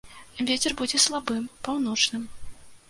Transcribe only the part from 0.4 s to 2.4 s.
Вецер будзе слабым, паўночным.